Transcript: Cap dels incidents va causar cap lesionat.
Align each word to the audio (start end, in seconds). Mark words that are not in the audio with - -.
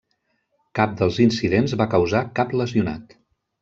Cap 0.79 0.95
dels 1.03 1.21
incidents 1.27 1.79
va 1.85 1.89
causar 1.95 2.25
cap 2.43 2.61
lesionat. 2.63 3.19